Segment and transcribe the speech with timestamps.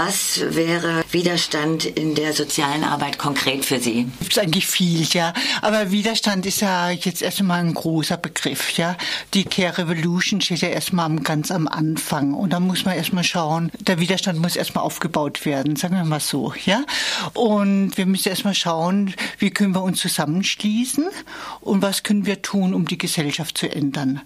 [0.00, 4.06] Was wäre Widerstand in der sozialen Arbeit konkret für Sie?
[4.20, 5.32] Es ist eigentlich viel, ja.
[5.60, 8.96] Aber Widerstand ist ja jetzt erstmal ein großer Begriff, ja.
[9.34, 12.32] Die Care Revolution steht ja erstmal ganz am Anfang.
[12.32, 16.20] Und da muss man erstmal schauen, der Widerstand muss erstmal aufgebaut werden, sagen wir mal
[16.20, 16.84] so, ja.
[17.34, 21.06] Und wir müssen erstmal schauen, wie können wir uns zusammenschließen
[21.60, 24.20] und was können wir tun, um die Gesellschaft zu ändern.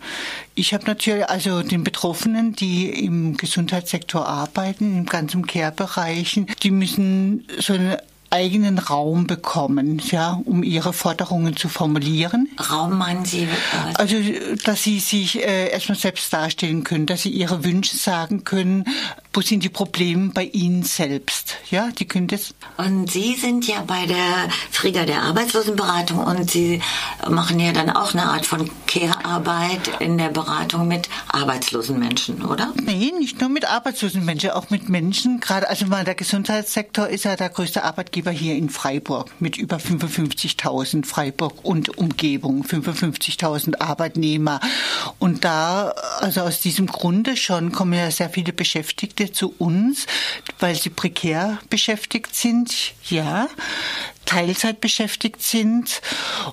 [0.55, 7.47] Ich habe natürlich also den Betroffenen, die im Gesundheitssektor arbeiten, im ganzen Care-Bereichen, die müssen
[7.59, 7.99] so eine
[8.31, 12.49] eigenen Raum bekommen, ja, um ihre Forderungen zu formulieren.
[12.71, 13.43] Raum meinen Sie?
[13.43, 13.47] Äh,
[13.95, 14.17] also,
[14.65, 18.85] dass sie sich äh, erstmal selbst darstellen können, dass sie ihre Wünsche sagen können,
[19.33, 22.55] wo sind die Probleme bei ihnen selbst, ja, die können das.
[22.77, 26.81] Und Sie sind ja bei der Frigga der Arbeitslosenberatung und Sie
[27.29, 32.73] machen ja dann auch eine Art von Care-Arbeit in der Beratung mit arbeitslosen Menschen, oder?
[32.83, 37.25] Nee, nicht nur mit arbeitslosen Menschen, auch mit Menschen, gerade, also mal der Gesundheitssektor ist
[37.25, 43.81] ja der größte Arbeitgeber Arbeitgeber hier in Freiburg mit über 55.000 Freiburg und Umgebung, 55.000
[43.81, 44.61] Arbeitnehmer.
[45.19, 50.07] Und da, also aus diesem Grunde schon kommen ja sehr viele Beschäftigte zu uns,
[50.59, 53.49] weil sie prekär beschäftigt sind, ja.
[54.25, 56.01] Teilzeit beschäftigt sind.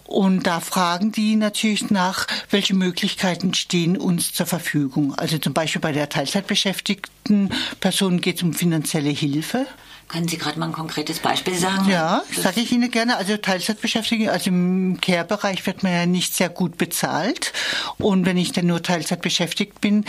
[0.05, 5.15] Und da fragen die natürlich nach, welche Möglichkeiten stehen uns zur Verfügung.
[5.15, 9.65] Also zum Beispiel bei der Teilzeitbeschäftigten Person geht es um finanzielle Hilfe.
[10.09, 11.87] Können Sie gerade mal ein konkretes Beispiel sagen?
[11.87, 13.17] Ja, sage ich Ihnen gerne.
[13.17, 17.53] Also Teilzeitbeschäftigung, also im Care-Bereich wird man ja nicht sehr gut bezahlt.
[17.99, 20.05] Und wenn ich dann nur Teilzeit beschäftigt bin,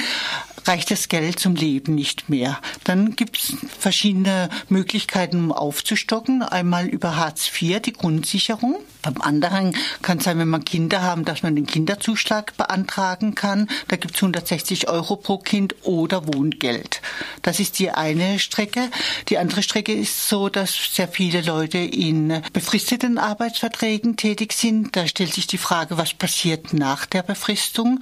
[0.67, 2.59] reicht das Geld zum Leben nicht mehr.
[2.85, 6.43] Dann gibt es verschiedene Möglichkeiten, um aufzustocken.
[6.43, 8.77] Einmal über Hartz IV, die Grundsicherung.
[9.03, 13.69] Beim anderen kann es sein, wenn man Kinder haben, dass man den Kinderzuschlag beantragen kann.
[13.89, 17.01] Da gibt es 160 Euro pro Kind oder Wohngeld.
[17.43, 18.91] Das ist die eine Strecke.
[19.29, 24.95] Die andere Strecke ist so, dass sehr viele Leute in befristeten Arbeitsverträgen tätig sind.
[24.97, 28.01] Da stellt sich die Frage, was passiert nach der Befristung?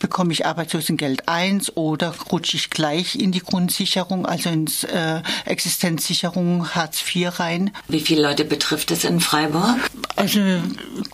[0.00, 6.74] Bekomme ich Arbeitslosengeld 1 oder rutsche ich gleich in die Grundsicherung, also ins äh, Existenzsicherung
[6.74, 7.70] Hartz IV rein.
[7.86, 9.76] Wie viele Leute betrifft es in Freiburg?
[10.16, 10.40] Also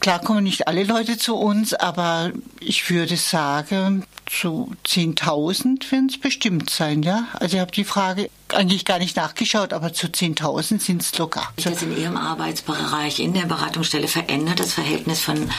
[0.00, 6.18] klar kommen nicht alle Leute zu uns, aber ich würde sagen, zu 10.000 werden es
[6.18, 7.26] bestimmt sein, ja.
[7.34, 11.42] Also ich habe die Frage eigentlich gar nicht nachgeschaut, aber zu 10.000 sind es locker.
[11.56, 15.50] Ist das in Ihrem Arbeitsbereich in der Beratungsstelle verändert, das Verhältnis von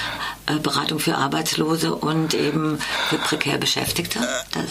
[0.48, 4.20] äh, Beratung für Arbeitslose und eben für prekär Beschäftigte?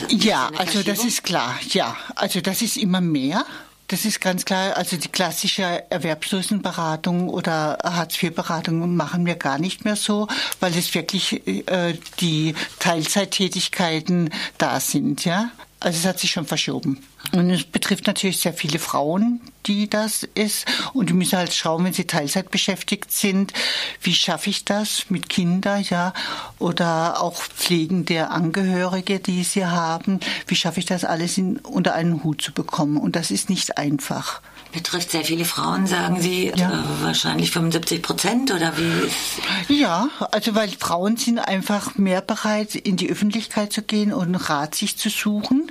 [0.08, 1.96] ja, also das ist klar, ja.
[2.14, 3.44] Also das ist immer mehr.
[3.88, 4.76] Das ist ganz klar.
[4.76, 10.26] Also die klassische Erwerbslosenberatung oder Hartz-IV-Beratung machen wir gar nicht mehr so,
[10.58, 15.50] weil es wirklich äh, die Teilzeittätigkeiten da sind, ja.
[15.78, 17.02] Also es hat sich schon verschoben.
[17.32, 20.64] Und es betrifft natürlich sehr viele Frauen, die das ist.
[20.94, 23.52] Und die müssen halt schauen, wenn sie Teilzeit beschäftigt sind,
[24.00, 26.14] wie schaffe ich das mit Kindern, ja,
[26.58, 30.20] oder auch Pflegen der Angehörige, die sie haben.
[30.46, 32.96] Wie schaffe ich das alles in, unter einen Hut zu bekommen?
[32.96, 34.40] Und das ist nicht einfach.
[34.72, 36.70] Betrifft sehr viele Frauen, sagen Sie, ja.
[36.70, 39.74] äh, wahrscheinlich 75 Prozent oder wie?
[39.74, 44.74] Ja, also weil Frauen sind einfach mehr bereit, in die Öffentlichkeit zu gehen und Rat
[44.74, 45.65] sich zu suchen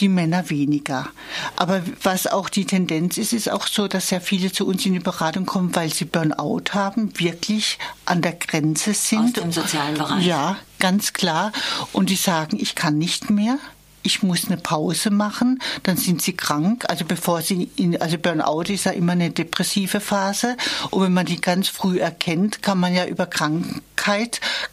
[0.00, 1.08] die Männer weniger.
[1.56, 4.92] Aber was auch die Tendenz ist, ist auch so, dass sehr viele zu uns in
[4.92, 9.38] die Beratung kommen, weil sie Burnout haben, wirklich an der Grenze sind.
[9.38, 10.26] Aus dem sozialen Bereich.
[10.26, 11.52] Ja, ganz klar.
[11.92, 13.58] Und die sagen, ich kann nicht mehr
[14.04, 16.84] ich muss eine Pause machen, dann sind sie krank.
[16.88, 20.56] Also bevor sie in, also Burnout ist ja immer eine depressive Phase.
[20.90, 23.82] Und wenn man die ganz früh erkennt, kann man ja über Krankheit,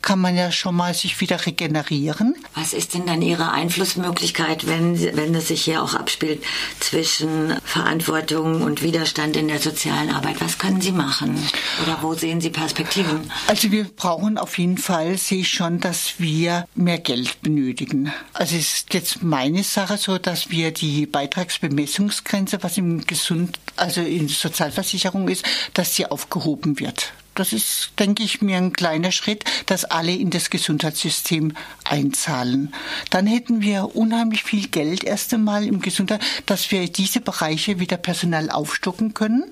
[0.02, 2.36] kann man ja schon mal sich wieder regenerieren.
[2.56, 6.44] Was ist denn dann Ihre Einflussmöglichkeit, wenn, wenn es sich hier auch abspielt
[6.80, 10.42] zwischen Verantwortung und Widerstand in der sozialen Arbeit?
[10.42, 11.38] Was können Sie machen?
[11.84, 13.32] Oder wo sehen Sie Perspektiven?
[13.48, 18.12] Also wir brauchen auf jeden Fall, sehe ich schon, dass wir mehr Geld benötigen.
[18.34, 24.02] Also es ist jetzt meine Sache so, dass wir die Beitragsbemessungsgrenze, was im Gesund, also
[24.02, 27.14] in der Sozialversicherung ist, dass sie aufgehoben wird.
[27.36, 31.54] Das ist, denke ich, mir ein kleiner Schritt, dass alle in das Gesundheitssystem
[31.86, 32.74] einzahlen.
[33.10, 37.98] Dann hätten wir unheimlich viel Geld erst einmal im Gesundheit, dass wir diese Bereiche wieder
[37.98, 39.46] personal aufstocken können,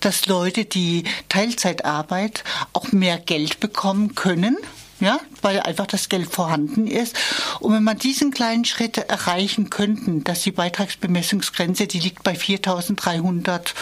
[0.00, 2.44] dass Leute, die Teilzeitarbeit
[2.74, 4.56] auch mehr Geld bekommen können
[5.00, 7.16] ja, weil einfach das Geld vorhanden ist.
[7.60, 13.74] Und wenn man diesen kleinen Schritt erreichen könnten, dass die Beitragsbemessungsgrenze, die liegt bei 4.300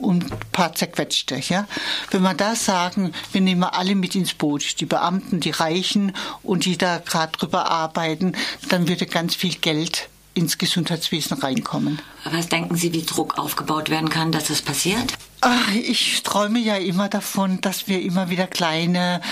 [0.00, 1.66] und ein paar zerquetschte, ja.
[2.10, 6.12] Wenn wir da sagen, wir nehmen alle mit ins Boot, die Beamten, die Reichen
[6.42, 8.32] und die da gerade drüber arbeiten,
[8.68, 12.00] dann würde ganz viel Geld ins Gesundheitswesen reinkommen.
[12.24, 15.14] Was denken Sie, wie Druck aufgebaut werden kann, dass das passiert?
[15.42, 19.22] Ach, ich träume ja immer davon, dass wir immer wieder kleine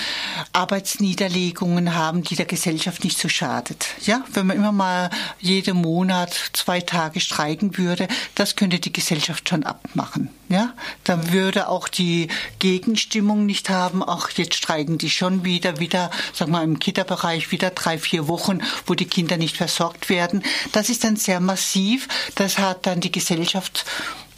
[0.54, 3.88] Arbeitsniederlegungen haben, die der Gesellschaft nicht so schadet.
[4.00, 9.50] Ja, wenn man immer mal jeden Monat zwei Tage streiken würde, das könnte die Gesellschaft
[9.50, 10.30] schon abmachen.
[10.48, 10.72] Ja,
[11.04, 12.28] dann würde auch die
[12.58, 14.02] Gegenstimmung nicht haben.
[14.02, 18.60] Ach, jetzt streiken die schon wieder, wieder, sag mal im Kita-Bereich wieder drei, vier Wochen,
[18.86, 20.42] wo die Kinder nicht versorgt werden.
[20.72, 22.08] Das ist dann sehr massiv.
[22.34, 23.84] Das hat dann die Gesellschaft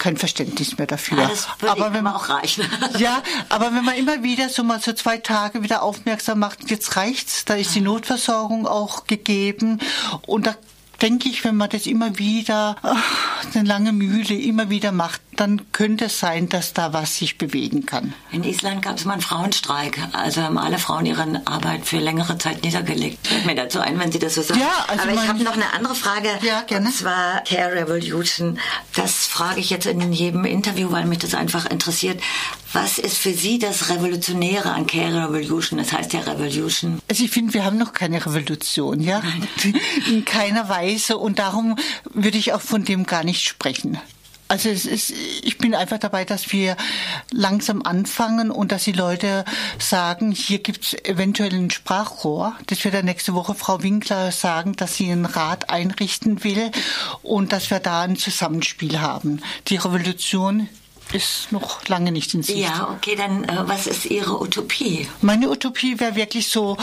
[0.00, 1.18] kein Verständnis mehr dafür.
[1.18, 2.64] Ja, das würde aber wenn man auch reichen.
[2.98, 6.96] ja, aber wenn man immer wieder so mal so zwei Tage wieder aufmerksam macht, jetzt
[6.96, 9.78] reicht's, da ist die Notversorgung auch gegeben
[10.26, 10.56] und da
[11.02, 12.76] denke ich, wenn man das immer wieder,
[13.54, 17.86] eine lange Mühle immer wieder macht, dann könnte es sein, dass da was sich bewegen
[17.86, 18.12] kann.
[18.30, 19.98] In Island gab es mal einen Frauenstreik.
[20.12, 23.26] Also haben alle Frauen ihre Arbeit für längere Zeit niedergelegt.
[23.26, 24.60] Fällt mir dazu ein, wenn Sie das so sagen.
[24.60, 26.28] Ja, also Aber ich habe noch eine andere Frage.
[26.42, 26.88] Ja, gerne.
[26.88, 28.58] Und zwar Care Revolution.
[28.94, 32.20] Das frage ich jetzt in jedem Interview, weil mich das einfach interessiert.
[32.72, 35.78] Was ist für Sie das Revolutionäre an Care Revolution?
[35.78, 37.00] Das heißt ja Revolution.
[37.08, 39.22] Also ich finde, wir haben noch keine Revolution, ja?
[40.08, 41.16] In keiner Weise.
[41.16, 41.76] Und darum
[42.12, 43.98] würde ich auch von dem gar nicht sprechen.
[44.50, 45.12] Also es ist,
[45.42, 46.76] ich bin einfach dabei, dass wir
[47.30, 49.44] langsam anfangen und dass die Leute
[49.78, 52.56] sagen, hier gibt es eventuell ein Sprachrohr.
[52.66, 56.72] Das wird dann nächste Woche Frau Winkler sagen, dass sie einen Rat einrichten will
[57.22, 59.40] und dass wir da ein Zusammenspiel haben.
[59.68, 60.68] Die Revolution
[61.12, 62.58] ist noch lange nicht in Sicht.
[62.58, 65.08] Ja, okay, dann äh, was ist Ihre Utopie?
[65.20, 66.76] Meine Utopie wäre wirklich so,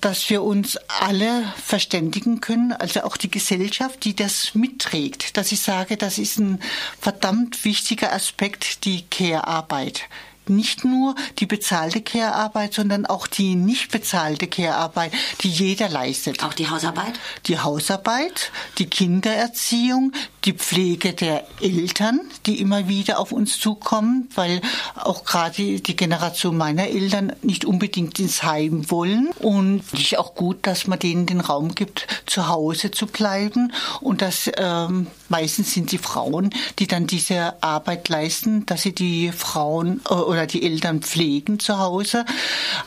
[0.00, 5.36] dass wir uns alle verständigen können, also auch die Gesellschaft, die das mitträgt.
[5.36, 6.60] Dass ich sage, das ist ein
[7.00, 10.08] verdammt wichtiger Aspekt, die Care-Arbeit
[10.50, 15.12] nicht nur die bezahlte Care-Arbeit, sondern auch die nicht bezahlte Care-Arbeit,
[15.42, 16.42] die jeder leistet.
[16.42, 17.18] Auch die Hausarbeit?
[17.46, 20.12] Die Hausarbeit, die Kindererziehung,
[20.44, 24.60] die Pflege der Eltern, die immer wieder auf uns zukommen, weil
[24.94, 29.28] auch gerade die Generation meiner Eltern nicht unbedingt ins Heim wollen.
[29.38, 33.72] Und ist auch gut, dass man denen den Raum gibt, zu Hause zu bleiben.
[34.00, 39.32] Und dass ähm, meistens sind die Frauen, die dann diese Arbeit leisten, dass sie die
[39.32, 42.24] Frauen äh, oder die Eltern pflegen zu Hause,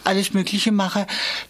[0.03, 1.05] alles Mögliche mache.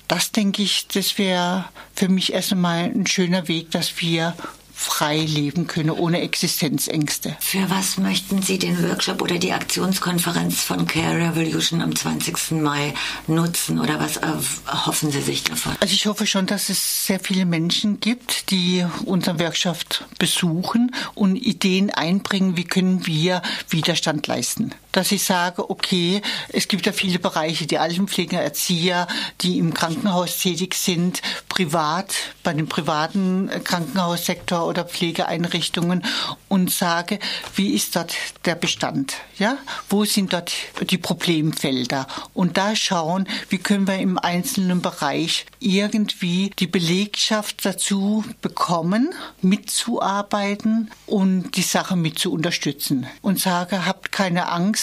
[0.08, 1.66] Das denke ich, das wäre
[1.96, 4.36] für mich erst einmal ein schöner Weg, dass wir
[4.84, 7.36] frei leben können, ohne Existenzängste.
[7.40, 12.52] Für was möchten Sie den Workshop oder die Aktionskonferenz von Care Revolution am 20.
[12.62, 12.94] Mai
[13.28, 15.74] nutzen oder was erhoffen Sie sich davon?
[15.80, 19.78] Also ich hoffe schon, dass es sehr viele Menschen gibt, die unseren Workshop
[20.20, 24.74] besuchen und Ideen einbringen, wie können wir Widerstand leisten.
[24.94, 29.08] Dass ich sage, okay, es gibt ja viele Bereiche, die Altenpfleger, Erzieher,
[29.42, 32.14] die im Krankenhaus tätig sind, privat,
[32.44, 36.04] bei dem privaten Krankenhaussektor oder Pflegeeinrichtungen
[36.48, 37.20] und sage,
[37.56, 39.16] wie ist dort der Bestand?
[39.38, 39.58] Ja,
[39.90, 40.54] wo sind dort
[40.90, 42.08] die Problemfelder?
[42.34, 50.92] Und da schauen, wie können wir im einzelnen Bereich irgendwie die Belegschaft dazu bekommen, mitzuarbeiten
[51.06, 53.08] und die Sache mit zu unterstützen.
[53.22, 54.83] Und sage, habt keine Angst,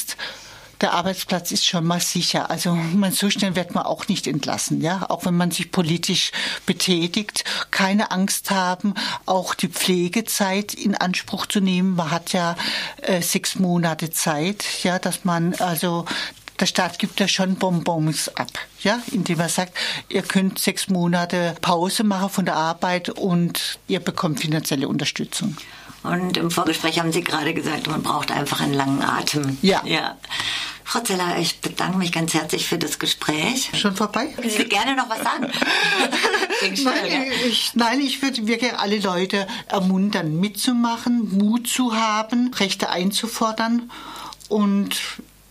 [0.80, 2.50] der Arbeitsplatz ist schon mal sicher.
[2.50, 5.06] Also man, so schnell wird man auch nicht entlassen, ja.
[5.08, 6.32] Auch wenn man sich politisch
[6.66, 8.94] betätigt, keine Angst haben,
[9.26, 11.96] auch die Pflegezeit in Anspruch zu nehmen.
[11.96, 12.56] Man hat ja
[13.02, 16.06] äh, sechs Monate Zeit, ja, dass man also
[16.58, 18.50] der Staat gibt ja schon Bonbons ab,
[18.82, 19.72] ja, indem er sagt,
[20.10, 25.56] ihr könnt sechs Monate Pause machen von der Arbeit und ihr bekommt finanzielle Unterstützung.
[26.02, 29.58] Und im Vorgespräch haben Sie gerade gesagt, man braucht einfach einen langen Atem.
[29.62, 29.82] Ja.
[29.84, 30.16] ja.
[30.90, 33.70] Frau Zeller, ich bedanke mich ganz herzlich für das Gespräch.
[33.74, 34.34] Schon vorbei?
[34.42, 35.46] Sie gerne noch was sagen?
[36.84, 43.88] nein, ich, nein, ich würde wirklich alle Leute ermuntern, mitzumachen, Mut zu haben, Rechte einzufordern
[44.48, 44.96] und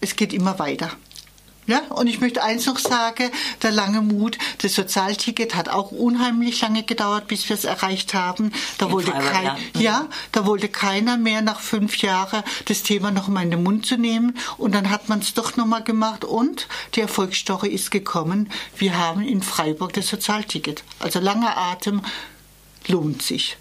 [0.01, 0.91] es geht immer weiter.
[1.69, 3.29] Ja, und ich möchte eins noch sagen,
[3.61, 8.51] der lange Mut, das Sozialticket hat auch unheimlich lange gedauert, bis wir es erreicht haben.
[8.79, 9.55] Da wollte kein, ja.
[9.79, 13.85] ja, da wollte keiner mehr nach fünf Jahren das Thema noch mal in den Mund
[13.85, 14.35] zu nehmen.
[14.57, 18.51] Und dann hat man es doch noch mal gemacht und die Erfolgsstory ist gekommen.
[18.75, 20.83] Wir haben in Freiburg das Sozialticket.
[20.97, 22.01] Also langer Atem
[22.87, 23.57] lohnt sich.